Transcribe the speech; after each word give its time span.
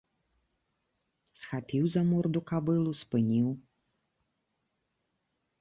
Схапіў 1.41 1.83
за 1.95 2.01
морду 2.11 2.41
кабылу, 2.53 2.91
спыніў. 3.03 3.47